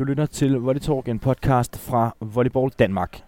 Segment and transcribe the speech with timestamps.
[0.00, 3.22] Du lytter til Volley Talk, en podcast fra Volleyball Danmark.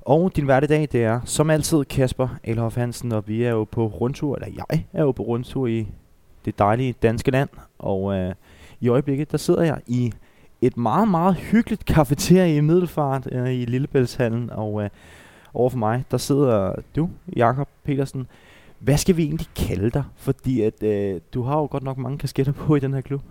[0.00, 3.86] Og din hverdag, det er som altid Kasper Elhoff Hansen, og vi er jo på
[3.86, 5.88] rundtur, eller jeg er jo på rundtur i
[6.44, 7.48] det dejlige danske land.
[7.78, 8.34] Og øh,
[8.80, 10.12] i øjeblikket, der sidder jeg i
[10.60, 14.50] et meget, meget hyggeligt kafeterie i Middelfart øh, i Lillebæltshallen.
[14.50, 14.90] Og øh,
[15.54, 18.26] over for mig, der sidder du, Jakob Petersen.
[18.78, 20.04] Hvad skal vi egentlig kalde dig?
[20.16, 23.22] Fordi at, øh, du har jo godt nok mange kasketter på i den her klub.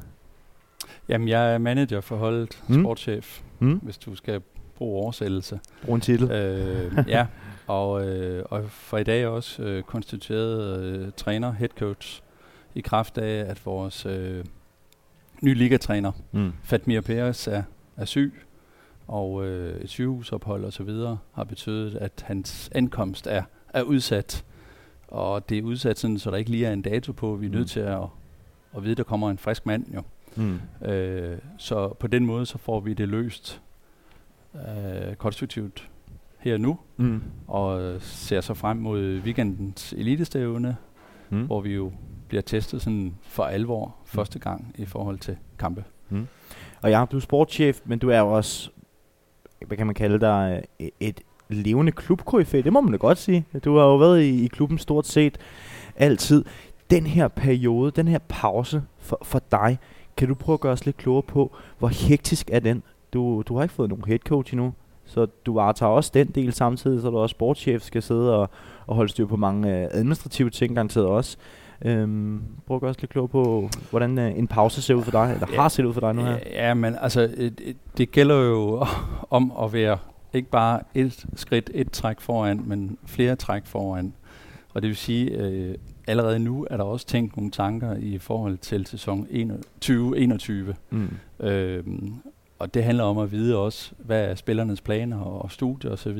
[1.09, 2.83] Jamen, jeg er manager for holdet, mm.
[2.83, 3.79] sportschef, mm.
[3.83, 4.41] hvis du skal
[4.75, 5.59] bruge oversættelse.
[5.85, 6.31] Brug en titel.
[6.31, 7.25] Øh, ja,
[7.67, 12.21] og, øh, og for i dag også øh, konstitueret øh, træner, head coach,
[12.75, 14.45] i kraft af, at vores øh,
[15.41, 16.53] nye ligatræner, mm.
[16.63, 17.63] Fatmir Peres, er,
[17.97, 18.33] er syg,
[19.07, 20.89] og øh, et sygehusophold osv.
[21.33, 23.43] har betydet, at hans ankomst er,
[23.73, 24.45] er udsat.
[25.07, 27.35] Og det er udsat sådan, så der ikke lige er en dato på.
[27.35, 27.55] Vi er mm.
[27.55, 28.03] nødt til at,
[28.75, 30.01] at vide, at der kommer en frisk mand jo.
[30.35, 30.87] Mm.
[30.87, 33.61] Øh, så på den måde, så får vi det løst
[34.55, 35.89] øh, konstruktivt
[36.39, 37.23] her nu, mm.
[37.47, 40.77] og ser så frem mod weekendens elitestævne,
[41.29, 41.45] mm.
[41.45, 41.91] hvor vi jo
[42.27, 44.05] bliver testet sådan for alvor mm.
[44.05, 45.83] første gang i forhold til kampe.
[46.09, 46.27] Mm.
[46.81, 48.69] Og ja, du er sportschef, men du er jo også,
[49.67, 53.45] hvad kan man kalde dig, øh, et levende klubkoryfæ, det må man da godt sige.
[53.65, 55.37] Du har jo været i, i klubben stort set
[55.95, 56.45] altid.
[56.89, 59.77] Den her periode, den her pause for, for dig,
[60.17, 62.83] kan du prøve at gøre os lidt klogere på, hvor hektisk er den?
[63.13, 64.73] Du, du har ikke fået nogen head coach endnu,
[65.05, 68.49] så du varetager også den del samtidig, så du også sportschef skal sidde og,
[68.87, 71.37] og holde styr på mange øh, administrative ting, garanteret også.
[71.85, 75.11] Øhm, prøv at gøre os lidt klog på, hvordan øh, en pause ser ud for
[75.11, 76.37] dig, eller ja, har set ud for dig nu her.
[76.51, 78.85] Ja, men altså, det, det gælder jo
[79.29, 79.97] om at være
[80.33, 84.13] ikke bare et skridt, et træk foran, men flere træk foran.
[84.73, 85.75] Og det vil sige, øh,
[86.07, 89.27] allerede nu er der også tænkt nogle tanker i forhold til sæson
[89.81, 90.75] 2021.
[90.89, 91.09] Mm.
[91.39, 92.13] Øhm,
[92.59, 96.19] og det handler om at vide også, hvad er spillernes planer og studier osv.,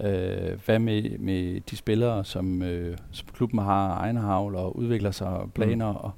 [0.00, 5.10] Øh, hvad med, med de spillere, som, øh, som klubben har egen havl og udvikler
[5.10, 5.98] sig planer mm.
[5.98, 6.10] og,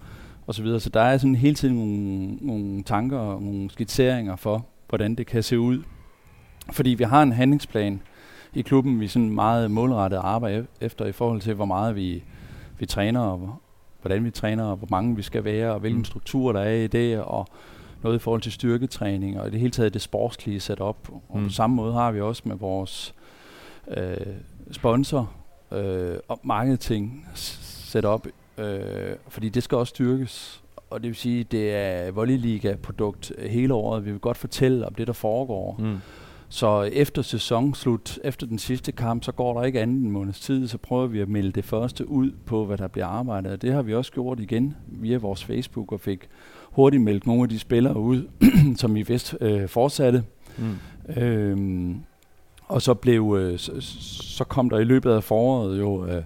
[0.47, 0.81] og så videre.
[0.81, 5.27] Så der er sådan hele tiden nogle, nogle tanker og nogle skitseringer for, hvordan det
[5.27, 5.83] kan se ud.
[6.73, 8.01] Fordi vi har en handlingsplan
[8.55, 12.23] i klubben, vi sådan meget målrettet arbejder efter i forhold til, hvor meget vi,
[12.79, 13.57] vi træner, og
[14.01, 16.05] hvordan vi træner, og hvor mange vi skal være, og hvilken mm.
[16.05, 17.47] struktur der er i det, og
[18.03, 21.09] noget i forhold til styrketræning, og i det hele taget det sportslige setup.
[21.29, 21.45] Og mm.
[21.45, 23.26] på samme måde har vi også med vores øh,
[24.73, 25.33] sponsor
[25.73, 28.27] øh, og marketing setup,
[28.59, 30.63] øh, fordi det skal også styrkes.
[30.91, 34.05] Og det vil sige, det er Volleyliga-produkt hele året.
[34.05, 35.77] Vi vil godt fortælle om det, der foregår.
[35.79, 35.97] Mm.
[36.49, 40.69] Så efter sæsonslut, efter den sidste kamp, så går der ikke andet en måneds tid,
[40.69, 43.53] så prøver vi at melde det første ud på, hvad der bliver arbejdet.
[43.53, 46.29] Og det har vi også gjort igen via vores Facebook, og fik
[46.63, 48.29] hurtigt meldt nogle af de spillere ud,
[48.81, 50.25] som vi vidste øh, fortsatte.
[50.59, 51.23] Mm.
[51.23, 52.01] Øhm,
[52.69, 53.73] og så blev øh, så,
[54.37, 56.23] så kom der i løbet af foråret jo øh,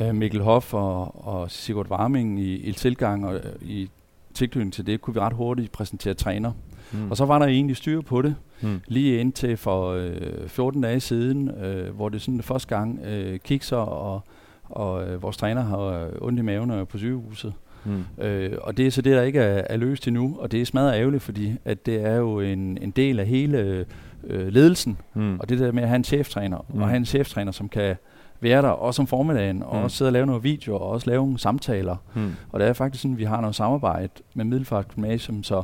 [0.00, 3.90] øh Mikkel Hoff og, og Sigurd Warming i, i tilgang, og i
[4.34, 6.52] tilknytning til det kunne vi ret hurtigt præsentere træner.
[6.92, 7.10] Mm.
[7.10, 8.80] Og så var der egentlig styr på det, mm.
[8.86, 13.76] lige indtil for øh, 14 dage siden, øh, hvor det sådan første gang øh, kikser,
[13.76, 14.22] og,
[14.64, 17.52] og øh, vores træner har ondt i maven på sygehuset.
[17.84, 18.24] Mm.
[18.24, 20.64] Øh, og det er så det, der ikke er, er løst endnu, og det er
[20.64, 23.86] smadret ærgerligt, fordi at det er jo en, en del af hele
[24.26, 25.38] øh, ledelsen, mm.
[25.40, 26.82] og det der med at have en cheftræner, mm.
[26.82, 27.96] og have en cheftræner, som kan
[28.40, 29.62] være der også om formiddagen, mm.
[29.62, 31.96] og også sidde og lave noget video, og også lave nogle samtaler.
[32.14, 32.32] Mm.
[32.52, 35.62] Og det er faktisk sådan, at vi har noget samarbejde med Middelfart Gymnasium, så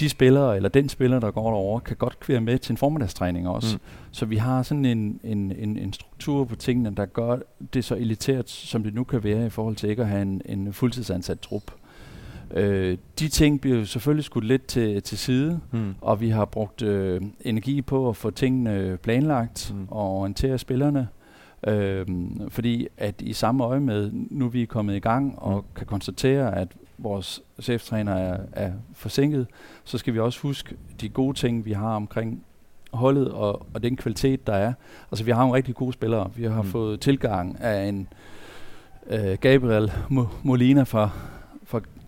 [0.00, 3.48] de spillere, eller den spiller, der går derover, kan godt kvære med til en formiddagstræning
[3.48, 3.76] også.
[3.76, 3.82] Mm.
[4.12, 7.36] Så vi har sådan en, en, en, en struktur på tingene, der gør
[7.74, 10.42] det så elitært, som det nu kan være i forhold til ikke at have en,
[10.44, 11.62] en fuldtidsansat trup.
[12.54, 15.94] Øh, de ting bliver selvfølgelig skudt lidt til, til side, mm.
[16.00, 19.86] og vi har brugt øh, energi på at få tingene planlagt mm.
[19.88, 21.08] og orientere spillerne.
[21.66, 22.06] Øh,
[22.48, 25.64] fordi at i samme øje med, nu vi er kommet i gang og mm.
[25.74, 29.46] kan konstatere, at vores cheftræner er, er forsinket,
[29.84, 32.44] så skal vi også huske de gode ting, vi har omkring
[32.92, 34.72] holdet og, og den kvalitet, der er.
[35.10, 36.30] Altså vi har nogle rigtig gode spillere.
[36.36, 36.68] Vi har mm.
[36.68, 38.08] fået tilgang af en
[39.06, 39.92] øh, Gabriel
[40.42, 41.10] Molina fra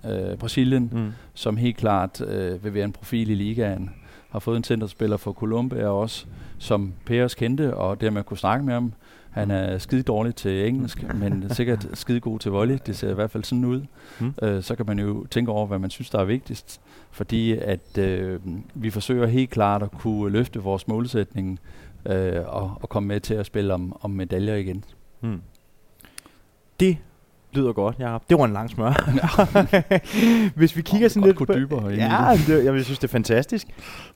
[0.06, 1.12] øh, Brasilien, mm.
[1.34, 3.90] som helt klart øh, vil være en profil i ligaen.
[4.30, 6.26] Har fået en centerspiller fra Colombia også,
[6.58, 8.92] som Peres kendte, og dermed kunne snakke med ham.
[9.30, 12.78] Han er skide dårlig til engelsk, men sikkert skide god til volley.
[12.86, 13.82] Det ser i hvert fald sådan ud.
[14.20, 14.34] Mm.
[14.42, 16.80] Øh, så kan man jo tænke over, hvad man synes, der er vigtigst.
[17.10, 18.40] Fordi at øh,
[18.74, 21.60] vi forsøger helt klart at kunne løfte vores målsætning
[22.06, 24.84] øh, og, og komme med til at spille om, om medaljer igen.
[25.20, 25.42] Hmm.
[26.80, 26.98] Det
[27.52, 28.22] lyder godt, Jacob.
[28.30, 28.92] Det var en lang smør.
[30.58, 33.66] Hvis vi kigger Åh, sådan lidt gå dybere Ja, det, jeg synes, det er fantastisk.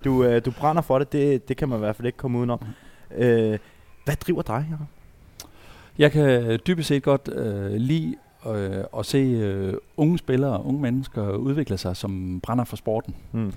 [0.05, 1.13] Du, øh, du brænder for det.
[1.13, 1.49] det.
[1.49, 2.61] Det kan man i hvert fald ikke komme udenom.
[3.17, 3.59] Øh,
[4.05, 4.87] hvad driver dig, Jacob?
[5.99, 8.15] Jeg kan dybest set godt øh, lide
[8.47, 13.15] øh, at se øh, unge spillere, unge mennesker udvikle sig, som brænder for sporten.
[13.33, 13.53] Hmm.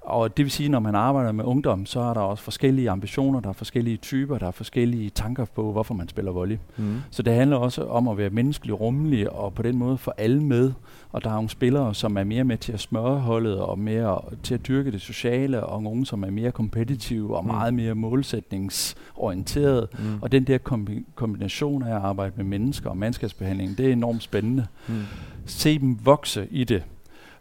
[0.00, 3.40] Og det vil sige, når man arbejder med ungdom, så er der også forskellige ambitioner,
[3.40, 6.58] der er forskellige typer, der er forskellige tanker på, hvorfor man spiller volley.
[6.76, 6.96] Hmm.
[7.10, 10.42] Så det handler også om at være menneskelig rummelig og på den måde få alle
[10.42, 10.72] med.
[11.12, 14.20] Og der er nogle spillere, som er mere med til at smøre holdet og mere
[14.42, 17.50] til at dyrke det sociale, og nogle, som er mere kompetitive og Mm.
[17.50, 19.88] meget mere målsætningsorienterede.
[19.92, 20.22] Mm.
[20.22, 24.22] Og den der kombi- kombination af at arbejde med mennesker og mandskabsbehandling, det er enormt
[24.22, 24.66] spændende.
[24.88, 24.94] Mm.
[25.46, 26.82] Se dem vokse i det.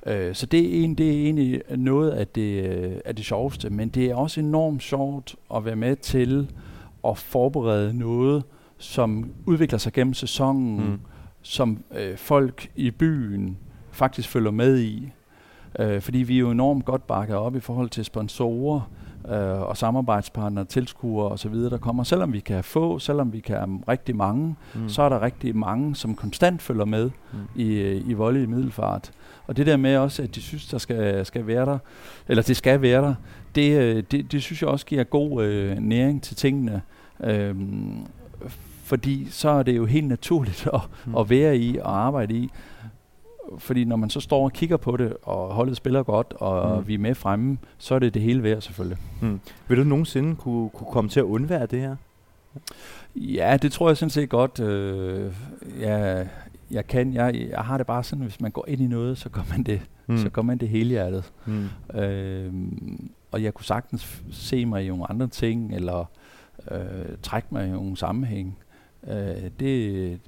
[0.05, 3.69] Øh, Så det er, en, det er egentlig noget af det, øh, af det sjoveste,
[3.69, 6.51] men det er også enormt sjovt at være med til
[7.07, 8.43] at forberede noget,
[8.77, 10.99] som udvikler sig gennem sæsonen, mm.
[11.41, 13.57] som øh, folk i byen
[13.91, 15.11] faktisk følger med i.
[15.79, 18.89] Øh, fordi vi er jo enormt godt bakket op i forhold til sponsorer
[19.29, 22.03] øh, og samarbejdspartnere, tilskuere osv., der kommer.
[22.03, 24.89] Selvom vi kan have få, selvom vi kan have rigtig mange, Mm.
[24.89, 27.39] så er der rigtig mange, som konstant følger med Mm.
[27.55, 29.11] i, i volley i middelfart.
[29.47, 31.77] Og det der med også, at de synes, der skal, skal være der,
[32.27, 33.15] eller det skal være der,
[33.55, 36.81] det, øh, det, det synes jeg også giver god øh, næring til tingene.
[37.23, 38.05] Øhm,
[38.83, 41.15] fordi så er det jo helt naturligt at, mm.
[41.15, 42.49] at være i og arbejde i.
[43.57, 46.87] Fordi når man så står og kigger på det, og holdet spiller godt, og Mm.
[46.87, 48.97] vi er med fremme, så er det det hele værd selvfølgelig.
[49.21, 49.39] Mm.
[49.67, 51.95] Vil du nogensinde kunne, kunne komme til at undvære det her?
[53.15, 54.59] Ja, det tror jeg sådan set godt.
[54.59, 55.33] Øh,
[55.79, 56.27] jeg,
[56.71, 57.13] jeg kan.
[57.13, 59.63] Jeg, jeg har det bare sådan, hvis man går ind i noget, så gør man
[59.63, 60.17] det, mm.
[60.17, 61.31] så gør man det hele hjertet.
[61.45, 61.99] Mm.
[61.99, 62.53] Øh,
[63.31, 66.05] og jeg kunne sagtens se mig i nogle andre ting, eller
[66.71, 66.79] øh,
[67.23, 68.57] trække mig i nogle sammenhæng.
[69.07, 69.15] Øh,
[69.59, 70.19] det,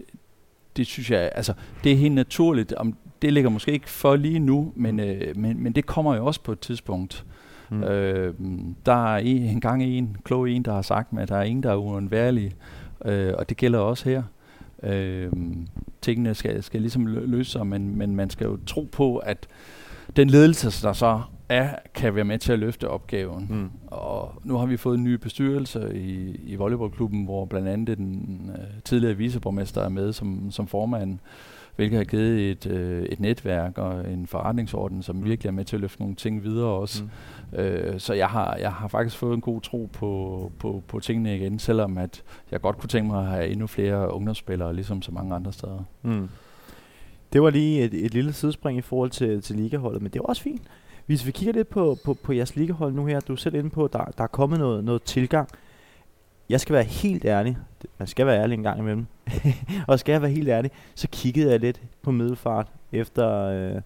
[0.77, 1.53] det synes jeg, altså,
[1.83, 2.73] det er helt naturligt.
[2.73, 6.25] Om, det ligger måske ikke for lige nu, men, øh, men, men det kommer jo
[6.25, 7.25] også på et tidspunkt.
[7.69, 7.77] Mm.
[7.77, 7.83] Mm.
[7.83, 8.33] Øh,
[8.85, 11.71] der er en, engang en klog en, der har sagt at der er ingen, der
[11.71, 12.51] er uundværlig,
[13.05, 14.23] øh, og det gælder også her.
[14.83, 15.31] Øh,
[16.01, 19.47] tingene skal, skal ligesom lø- løse sig, men, men man skal jo tro på, at
[20.15, 23.47] den ledelse, der så er, kan være med til at løfte opgaven.
[23.49, 23.69] Mm.
[23.87, 28.51] Og nu har vi fået en ny bestyrelse i, i volleyballklubben, hvor blandt andet den
[28.53, 31.19] øh, tidligere viceborgmester er med som, som formand,
[31.81, 35.25] hvilket har givet et, øh, et netværk og en forretningsorden, som Mm.
[35.25, 37.03] virkelig er med til at løfte nogle ting videre også.
[37.51, 37.59] Mm.
[37.59, 41.35] Øh, så jeg har, jeg har faktisk fået en god tro på, på, på tingene
[41.35, 45.11] igen, selvom at jeg godt kunne tænke mig at have endnu flere ungdomsspillere, ligesom så
[45.11, 45.83] mange andre steder.
[46.01, 46.29] Mm.
[47.33, 50.25] Det var lige et, et lille sidespring i forhold til, til ligaholdet, men det var
[50.25, 50.61] også fint.
[51.05, 53.69] Hvis vi kigger lidt på, på, på jeres ligahold nu her, du er selv inde
[53.69, 55.49] på, at der, der er kommet noget, noget tilgang.
[56.49, 57.57] Jeg skal være helt ærlig.
[57.99, 59.05] Man skal være ærlig en gang imellem.
[59.87, 63.81] og skal jeg være helt ærlig, så kiggede jeg lidt på middelfart efter, øh,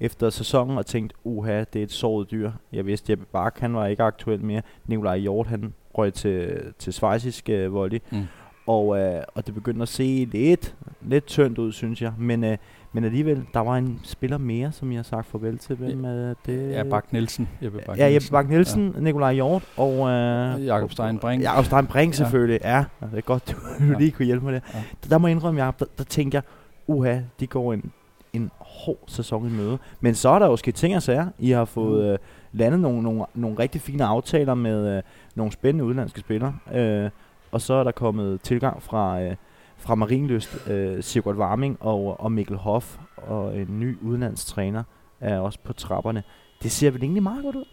[0.00, 2.50] efter sæsonen og tænkte, uha, det er et såret dyr.
[2.72, 4.62] Jeg vidste, Jeppe Bark, han var ikke aktuel mere.
[4.86, 7.98] Nikolaj Hjort, han røg til, til svejsisk øh, volley.
[8.10, 8.26] Mm.
[8.66, 12.12] Og, øh, og det begyndte at se lidt, lidt tyndt ud, synes jeg.
[12.18, 12.56] Men, øh,
[12.92, 15.76] men alligevel, der var en spiller mere, som jeg har sagt farvel til.
[15.76, 16.70] Hvem er det?
[16.70, 17.48] Ja, Bak Nielsen.
[17.62, 19.00] Jeppe Bak Ja, Jeppe Bak Nielsen, ja.
[19.00, 19.92] Nikolaj Hjort og...
[20.08, 21.42] Øh, Jakob Stein Brink.
[21.42, 22.76] Jakob Stein Brink selvfølgelig, ja.
[22.76, 22.84] ja.
[23.10, 23.98] Det er godt, du, du Ja.
[23.98, 24.60] lige kunne hjælpe mig der.
[24.74, 24.78] Ja.
[25.02, 26.42] Der, der må jeg indrømme, Jacob, der, der tænker jeg,
[26.86, 27.92] uha, de går en,
[28.32, 29.78] en hård sæson i møde.
[30.00, 31.26] Men så er der jo sket ting og sager.
[31.38, 32.10] I har fået Mm.
[32.10, 32.18] øh,
[32.52, 35.02] landet nogle, nogle, nogle rigtig fine aftaler med øh,
[35.34, 36.54] nogle spændende udenlandske spillere.
[36.74, 37.10] Øh,
[37.52, 39.36] og så er der kommet tilgang fra, øh,
[39.80, 44.82] fra Marienlyst, øh, Sigurd Warming og, og Mikkel Hoff, og en ny udenlandsk træner
[45.20, 46.22] er også på trapperne.
[46.62, 47.64] Det ser vel egentlig meget godt ud?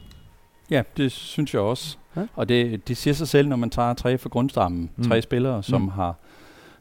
[0.72, 1.98] Ja, det synes jeg også.
[2.16, 2.28] Ja.
[2.36, 4.82] Og det, det siger sig selv, når man tager tre fra grundstammen.
[4.82, 4.90] Mm.
[4.98, 5.04] Mm.
[5.04, 5.86] Tre spillere, som Mm.
[5.86, 5.92] mm.
[5.92, 6.16] har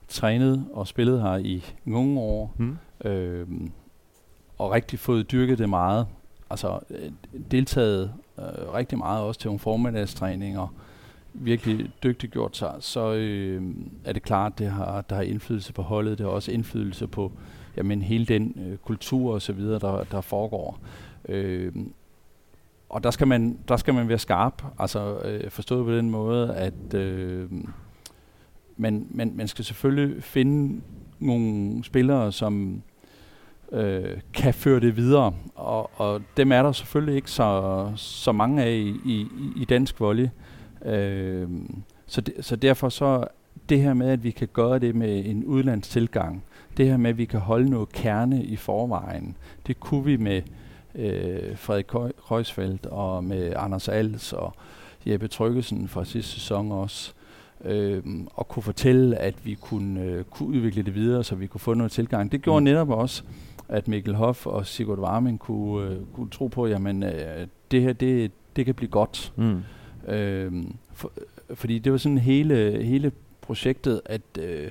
[0.09, 2.55] trænet og spillet her i nogle år.
[2.57, 2.79] Hmm?
[3.05, 3.47] øh,
[4.59, 6.07] og rigtig fået dyrket det meget.
[6.51, 7.11] Altså øh,
[7.51, 10.75] deltaget øh, rigtig meget også til nogle formiddagstræninger,
[11.41, 13.63] virkelig dygtigt gjort sig, så øh,
[14.05, 17.33] er det klart, det har, der har indflydelse på holdet, det har også indflydelse på
[17.77, 20.79] jamen, hele den øh, kultur og så videre, der, der foregår.
[21.29, 21.73] Øh,
[22.89, 26.55] og der skal man, der skal man være skarp, altså øh, forstået på den måde,
[26.55, 27.51] at øh,
[28.77, 30.81] man, man, man skal selvfølgelig finde
[31.19, 32.83] nogle spillere, som
[33.73, 35.35] øh, kan føre det videre.
[35.55, 39.27] Og, og dem er der selvfølgelig ikke så, så mange af i, i,
[39.57, 40.29] i dansk volley.
[40.85, 41.49] Øh,
[42.07, 43.25] så, de, så derfor så
[43.69, 46.45] det her med, at vi kan gøre det med en udlands tilgang,
[46.77, 50.43] det her med, at vi kan holde noget kerne i forvejen, det kunne vi med
[50.95, 51.87] øh, Frederik
[52.27, 54.55] Kreuzfeldt og med Anders Als og
[55.07, 57.13] Jeppe Tryggesen fra sidste sæson også.
[57.65, 58.03] øh,
[58.35, 61.75] og kunne fortælle, at vi kunne, øh, kunne udvikle det videre, så vi kunne få
[61.75, 62.33] noget tilgang.
[62.33, 62.65] Det gjorde mm.
[62.65, 63.23] netop også,
[63.69, 67.93] at Mikkel Hoff og Sigurd Warming kunne, øh, kunne tro på, jamen øh, det her,
[67.93, 69.33] det, det kan blive godt.
[69.37, 69.61] Mm.
[70.09, 70.53] Øh,
[70.93, 71.13] for,
[71.55, 74.71] fordi det var sådan hele, hele projektet, at øh,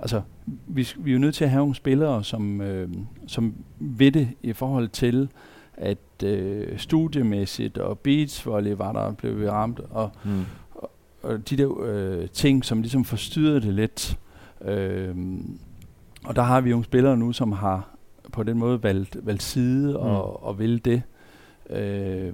[0.00, 0.22] altså,
[0.66, 2.88] vi, vi er jo nødt til at have nogle spillere, som, øh,
[3.26, 5.28] som ved det i forhold til,
[5.74, 10.44] at øh, studiemæssigt og beachvolley var der blev ramt, og, mm.
[10.74, 10.90] og,
[11.22, 14.18] og de der øh, ting, som ligesom forstyrrede det lidt.
[14.64, 15.14] Øh,
[16.24, 17.96] og der har vi nogle spillere nu, som har
[18.32, 19.96] på den måde valgt, valgt side mm.
[19.96, 21.02] og, og vil det.
[21.70, 22.32] Øh,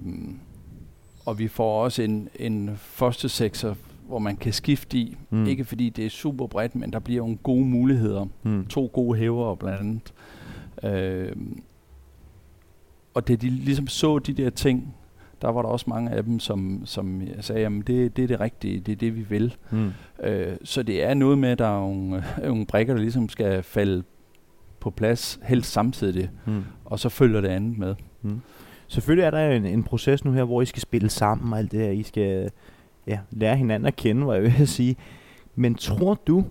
[1.25, 3.75] og vi får også en, en første sekser
[4.07, 5.17] hvor man kan skifte i.
[5.29, 5.45] Mm.
[5.45, 8.25] Ikke fordi det er super bredt, men der bliver nogle gode muligheder.
[8.43, 8.65] Mm.
[8.65, 10.13] To gode hæver blandt andet.
[10.83, 11.35] Øh,
[13.13, 14.95] og det de ligesom så de der ting,
[15.41, 18.39] der var der også mange af dem, som, som sagde, jamen det, det er det
[18.39, 19.55] rigtige, det er det, vi vil.
[19.71, 19.91] Mm.
[20.23, 23.63] Øh, så det er noget med, at der er nogle, nogle brikker, der ligesom skal
[23.63, 24.03] falde
[24.79, 26.63] på plads, helst samtidig, mm.
[26.85, 27.95] og så følger det andet med.
[28.21, 28.41] Mm.
[28.93, 31.71] Selvfølgelig er der en, en proces nu her, hvor I skal spille sammen og alt
[31.71, 31.89] det her.
[31.89, 32.49] I skal
[33.07, 34.95] ja, lære hinanden at kende, var jeg at sige.
[35.55, 36.43] Men tror du,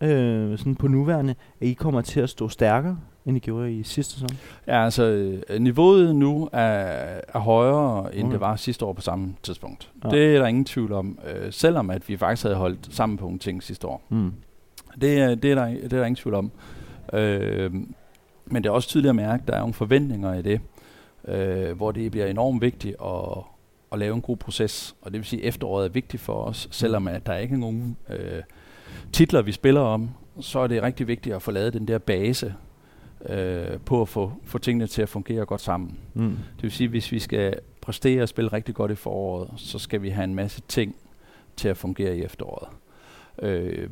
[0.00, 3.82] øh, sådan på nuværende, at I kommer til at stå stærkere, end I gjorde i
[3.82, 4.28] sidste sæson?
[4.66, 6.60] Ja, altså øh, niveauet nu er,
[7.34, 8.32] er højere, end okay.
[8.32, 9.90] det var sidste år på samme tidspunkt.
[10.04, 10.08] Ja.
[10.08, 13.24] Det er der ingen tvivl om, øh, selvom at vi faktisk havde holdt sammen på
[13.24, 14.02] nogle ting sidste år.
[14.08, 14.32] Mm.
[15.00, 16.50] Det, det, er der, det er der ingen tvivl om.
[17.12, 17.74] Øh,
[18.46, 20.60] men det er også tydeligt at mærke, at der er nogle forventninger i det,
[21.26, 23.38] øh, hvor det bliver enormt vigtigt at,
[23.92, 24.96] at lave en god proces.
[25.00, 27.58] Og det vil sige, at efteråret er vigtigt for os, selvom at der ikke er
[27.58, 28.42] nogen øh,
[29.12, 32.54] titler, vi spiller om, så er det rigtig vigtigt at få lavet den der base
[33.28, 35.98] øh, på at få, få tingene til at fungere godt sammen.
[36.14, 36.30] Mm.
[36.56, 39.78] Det vil sige, at hvis vi skal præstere og spille rigtig godt i foråret, så
[39.78, 40.96] skal vi have en masse ting
[41.56, 42.68] til at fungere i efteråret.
[43.42, 43.88] Øh,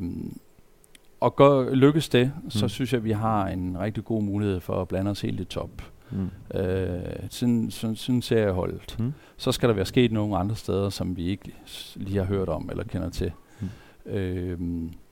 [1.21, 2.51] og gør, lykkes det, mm.
[2.51, 5.41] så synes jeg, at vi har en rigtig god mulighed for at blande os helt
[5.41, 5.71] i top.
[6.11, 6.59] Mm.
[6.59, 8.97] Øh, sådan, sådan, sådan ser jeg holdet.
[8.99, 9.13] Mm.
[9.37, 11.53] Så skal der være sket nogle andre steder, som vi ikke
[11.97, 13.33] lige har hørt om eller kender til.
[13.61, 14.13] Mm.
[14.13, 14.59] Øh,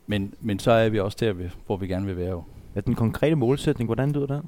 [0.07, 1.35] men, men så er vi også der,
[1.67, 2.43] hvor vi gerne vil være.
[2.75, 4.43] Ja, den konkrete målsætning, hvordan lyder det?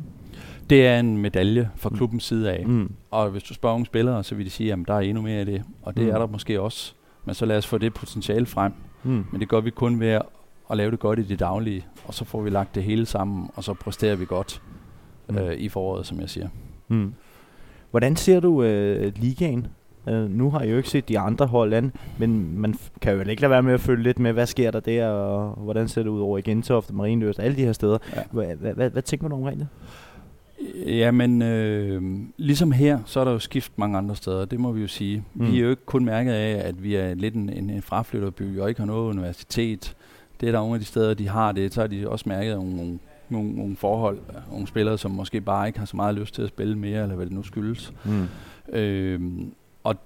[0.71, 1.97] Det er en medalje fra mm.
[1.97, 2.67] klubbens side af.
[2.67, 2.93] Mm.
[3.11, 5.41] Og hvis du spørger unge spillere, så vil de sige, at der er endnu mere
[5.41, 5.63] af det.
[5.83, 6.11] Og det mm.
[6.11, 6.95] er der måske også.
[7.25, 8.73] Men så lad os få det potentiale frem.
[9.03, 9.25] Mm.
[9.33, 10.21] Men det gør vi kun ved
[10.71, 11.87] at lave det godt i det daglige.
[12.05, 14.63] Og så får vi lagt det hele sammen, og så præsterer vi godt
[15.29, 15.39] mm.
[15.39, 16.49] øh, i foråret, som jeg siger.
[16.89, 17.15] Mm.
[17.91, 19.67] Hvordan ser du øh, ligaen?
[20.07, 23.21] Uh, nu har jeg jo ikke set de andre hold an, men man kan jo
[23.21, 26.03] ikke lade være med at følge lidt med, hvad sker der der, og hvordan ser
[26.03, 27.99] det ud over i Gentofte, Marienløst, alle de her steder.
[28.35, 28.55] Ja.
[28.89, 29.69] Hvad tænker du omkring det?
[30.87, 32.03] Jamen, øh,
[32.37, 35.25] ligesom her, så er der jo skift mange andre steder, det må vi jo sige.
[35.35, 35.53] Mm.
[35.53, 38.59] Vi er jo ikke kun mærket af, at vi er lidt en, en, en fraflytterby
[38.59, 39.97] og ikke har noget universitet.
[40.41, 42.57] Det er der nogle af de steder, de har det, så har de også mærket
[42.57, 44.19] nogle, nogle nogle, nogle forhold,
[44.51, 47.17] nogle spillere, som måske bare ikke har så meget lyst til at spille mere, eller
[47.17, 47.93] hvad det nu skyldes.
[48.05, 48.29] Mm.
[48.73, 49.21] Øh,
[49.85, 49.97] og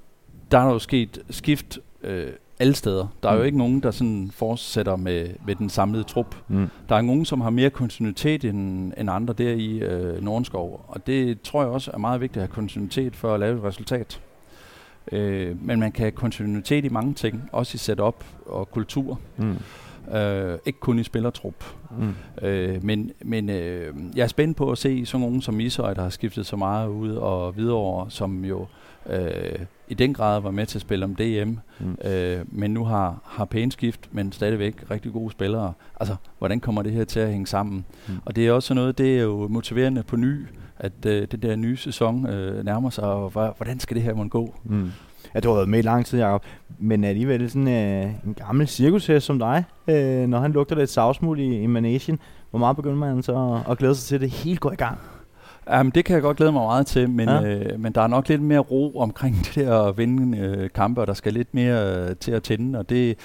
[0.51, 3.07] der er jo sket skift øh, alle steder.
[3.23, 3.39] Der er mm.
[3.39, 6.37] jo ikke nogen, der sådan fortsætter med, med den samlede trup.
[6.49, 6.69] Mm.
[6.89, 11.07] Der er nogen, som har mere kontinuitet end, end andre der i øh, Nordenskov, og
[11.07, 14.21] det tror jeg også er meget vigtigt at have kontinuitet for at lave et resultat.
[15.13, 19.21] Øh, men man kan have kontinuitet i mange ting, også i setup og kultur.
[19.37, 19.57] Mm.
[20.15, 21.65] Øh, ikke kun i spillertrup.
[21.99, 22.15] Mm.
[22.47, 26.03] Øh, men men øh, jeg er spændt på at se sådan nogen som Ishøj, der
[26.03, 28.67] har skiftet så meget ud, og videre, som jo
[29.07, 31.51] øh, i den grad var med til at spille om DM,
[31.81, 31.97] mm.
[32.05, 35.73] øh, men nu har, har pænt skift, men stadigvæk rigtig gode spillere.
[36.01, 37.85] Altså, hvordan kommer det her til at hænge sammen?
[38.09, 38.15] Mm.
[38.25, 40.47] Og det er også noget, det er jo motiverende på ny,
[40.79, 44.31] at øh, den der nye sæson øh, nærmer sig, og hvordan skal det her måtte
[44.31, 44.55] gå?
[44.65, 44.91] Mm.
[45.35, 46.45] Ja, du har været med i lang tid, Jacob.
[46.79, 51.41] Men alligevel sådan øh, en gammel cirkushest som dig, øh, når han lugter lidt savsmuld
[51.41, 52.19] i, i managen,
[52.51, 54.77] hvor meget begynder man så at, at glæde sig til, at det helt går i
[54.77, 54.99] gang?
[55.71, 57.43] Jamen, det kan jeg godt glæde mig meget til, men, ja.
[57.43, 61.01] øh, men der er nok lidt mere ro omkring det der at vinde øh, kampe,
[61.01, 63.19] og der skal lidt mere øh, til at tænde, og det,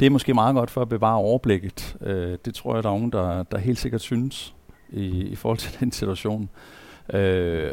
[0.00, 1.96] det er måske meget godt for at bevare overblikket.
[2.00, 4.54] Øh, det tror jeg, der er nogen, der, der helt sikkert synes
[4.90, 6.48] i, i forhold til den situation.
[7.12, 7.70] Øh,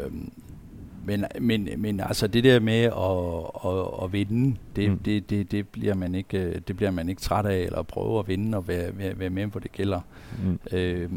[1.06, 4.98] men, men, men altså det der med at, at, at vinde, det, mm.
[4.98, 8.18] det, det, det, bliver man ikke, øh, det bliver man ikke træt af, eller prøve
[8.18, 10.00] at vinde og være, være, være med, hvor det gælder.
[10.44, 10.58] Mm.
[10.72, 11.10] Øh,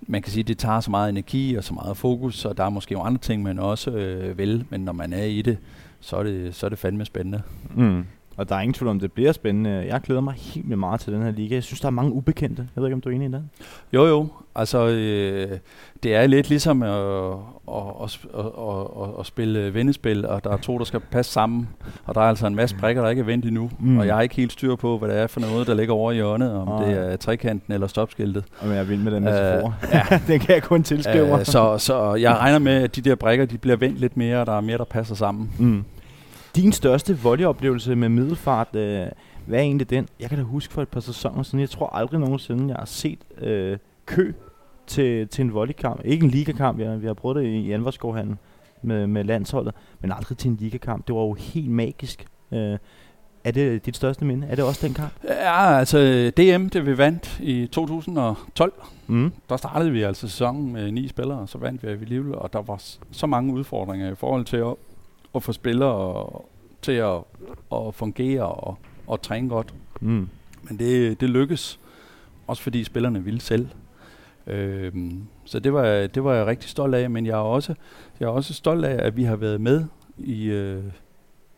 [0.00, 2.64] man kan sige, at det tager så meget energi og så meget fokus, og der
[2.64, 5.58] er måske jo andre ting, man også øh, vil, men når man er i det,
[6.00, 7.42] så er det, så er det fandme spændende.
[7.74, 8.04] Mm.
[8.40, 9.70] Og der er ingen tvivl om, det bliver spændende.
[9.70, 11.54] Jeg glæder mig helt vildt meget til den her liga.
[11.54, 12.68] Jeg synes, der er mange ubekendte.
[12.76, 13.44] Jeg ved ikke, om du er enig i det?
[13.92, 14.28] Jo, jo.
[14.54, 15.58] Altså, øh,
[16.02, 16.90] det er lidt ligesom at,
[17.68, 21.68] at, at, at, at, spille vendespil, og der er to, der skal passe sammen.
[22.04, 23.70] Og der er altså en masse prikker, der ikke er vendt endnu.
[23.78, 23.98] Mm.
[23.98, 26.12] Og jeg har ikke helt styr på, hvad det er for noget, der ligger over
[26.12, 26.54] i hjørnet.
[26.54, 26.88] Om oh.
[26.88, 28.44] det er trekanten eller stopskiltet.
[28.60, 29.66] Og jeg er vild med den metafor.
[29.66, 30.02] Uh, ja.
[30.32, 31.32] den kan jeg kun tilskrive.
[31.32, 34.40] Uh, så, så jeg regner med, at de der brækker, de bliver vendt lidt mere,
[34.40, 35.50] og der er mere, der passer sammen.
[35.58, 35.84] Mm.
[36.56, 39.06] Din største voldeoplevelse med middelfart, øh,
[39.46, 40.08] hvad er egentlig den?
[40.20, 42.84] Jeg kan da huske for et par sæsoner siden, jeg tror aldrig nogensinde, jeg har
[42.84, 44.32] set øh, kø
[44.86, 46.00] til, til en volleykamp.
[46.04, 48.38] Ikke en ligakamp, vi har, vi har prøvet det i Anvarskovhallen
[48.82, 51.06] med, med landsholdet, men aldrig til en ligakamp.
[51.06, 52.26] Det var jo helt magisk.
[52.52, 52.78] Øh,
[53.44, 54.46] er det dit største minde?
[54.46, 55.12] Er det også den kamp?
[55.24, 55.98] Ja, altså
[56.36, 58.72] DM, det vi vandt i 2012.
[59.06, 59.32] Mm.
[59.48, 62.62] Der startede vi altså sæsonen med ni spillere, og så vandt vi alligevel, og der
[62.62, 64.58] var så mange udfordringer i forhold til
[65.34, 66.28] at få spillere
[66.82, 67.16] til at,
[67.72, 69.74] at fungere og, og træne godt.
[70.00, 70.28] Mm.
[70.62, 71.80] Men det, det lykkes,
[72.46, 73.68] også fordi spillerne ville selv.
[74.46, 77.74] Øhm, så det var, det var jeg rigtig stolt af, men jeg er også,
[78.20, 79.84] jeg er også stolt af, at vi har været med
[80.18, 80.82] i, øh,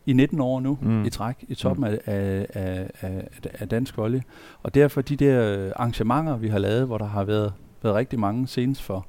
[0.05, 1.05] i 19 år nu mm.
[1.05, 1.97] i træk i toppen mm.
[2.05, 4.21] af, af, af, af dansk volley.
[4.63, 8.47] Og derfor de der arrangementer, vi har lavet, hvor der har været, været rigtig mange
[8.47, 9.07] senest for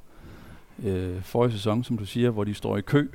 [0.83, 3.07] øh, forrige sæson, som du siger, hvor de står i kø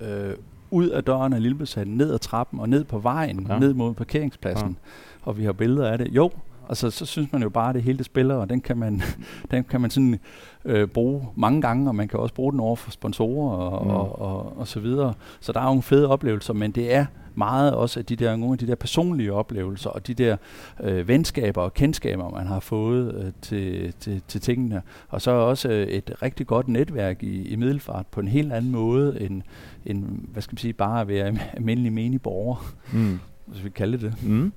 [0.00, 0.34] øh,
[0.76, 3.58] ud af døren af Lillebesand, ned ad trappen og ned på vejen, ja.
[3.58, 4.68] ned mod parkeringspladsen.
[4.68, 4.90] Ja.
[5.22, 6.08] Og vi har billeder af det.
[6.08, 6.30] Jo,
[6.68, 9.02] Altså, så synes man jo bare, at det hele det spiller, og den kan man,
[9.50, 10.18] den kan man sådan
[10.64, 13.90] øh, bruge mange gange, og man kan også bruge den over for sponsorer og, mm.
[13.90, 15.14] og, og, og så videre.
[15.40, 17.06] Så der er jo nogle fede oplevelser, men det er
[17.36, 20.36] meget også af de der, nogle af de der personlige oplevelser, og de der
[20.82, 24.82] øh, venskaber og kendskaber, man har fået øh, til, til, til tingene.
[25.08, 28.72] Og så også øh, et rigtig godt netværk i, i middelfart på en helt anden
[28.72, 29.42] måde, end,
[29.86, 33.18] end hvad skal man sige, bare at være almindelig menig borger, mm.
[33.46, 34.14] hvis vi kalder det.
[34.22, 34.52] Mm.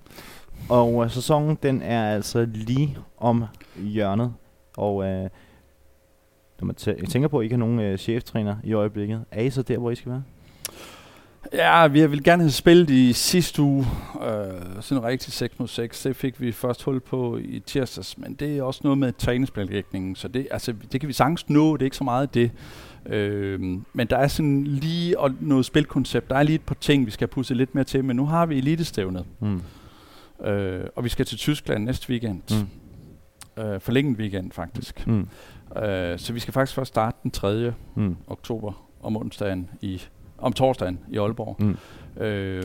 [0.70, 3.44] Og uh, sæsonen, den er altså lige om
[3.76, 4.34] hjørnet.
[4.78, 8.74] Og uh, når man jeg tænker på, at I ikke har nogen uh, cheftræner i
[8.74, 10.24] øjeblikket, er I så der, hvor I skal være?
[11.54, 13.86] Ja, vi vil gerne have spillet i sidste uge,
[14.16, 16.02] øh, sådan rigtig 6 mod 6.
[16.02, 20.16] Det fik vi først hul på i tirsdags, men det er også noget med træningsplanlægningen,
[20.16, 22.52] så det, altså, det kan vi sagtens nå, det er ikke så meget det.
[23.06, 23.60] Øh,
[23.94, 27.12] men der er sådan lige og noget spilkoncept, der er lige et par ting, vi
[27.12, 29.26] skal pusse lidt mere til, men nu har vi elitestævnet.
[29.40, 29.62] Mm.
[30.44, 32.42] Øh, og vi skal til Tyskland næste weekend.
[33.58, 33.64] Mm.
[33.64, 35.08] Øh, forlænget weekend faktisk.
[35.08, 35.28] Mm.
[35.84, 37.74] Øh, så vi skal faktisk først starte den 3.
[37.96, 38.18] Mm.
[38.28, 40.02] oktober om onsdagen i
[40.42, 41.56] om torsdagen i Aalborg.
[41.60, 42.24] Mm.
[42.24, 42.64] Øh,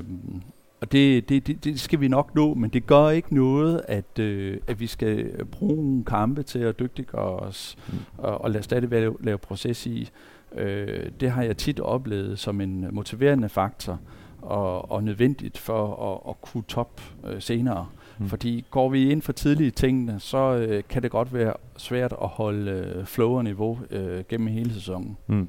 [0.80, 4.18] og det, det, det, det skal vi nok nå, men det gør ikke noget, at,
[4.18, 7.98] øh, at vi skal bruge nogle kampe til at dygtiggøre os mm.
[8.18, 10.10] og, og lade stadig lave, lave proces i.
[10.54, 14.00] Øh, det har jeg tit oplevet som en motiverende faktor
[14.44, 17.86] og, og nødvendigt for at, at kunne top øh, senere.
[18.18, 18.28] Mm.
[18.28, 22.28] Fordi går vi ind for tidlige tingene, så øh, kan det godt være svært at
[22.28, 25.16] holde øh, flow og niveau øh, gennem hele sæsonen.
[25.26, 25.48] Mm.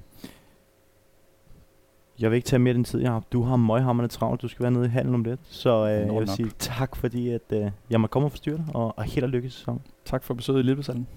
[2.20, 3.24] Jeg vil ikke tage mere den tid, jeg har.
[3.32, 4.42] Du har møghammerne travlt.
[4.42, 5.40] Du skal være nede i handel om det.
[5.44, 6.28] Så øh, jeg vil nok.
[6.28, 9.30] sige tak, fordi at, øh, jeg må komme og forstyrre dig, og, og held og
[9.30, 9.82] lykke i sæsonen.
[10.06, 11.08] Tak for besøget i Lillebesanden.